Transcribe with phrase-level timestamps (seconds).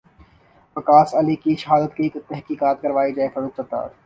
[0.75, 3.87] وقاص علی کی شہادت کی تحقیقات کروائی جائے فاروق ستار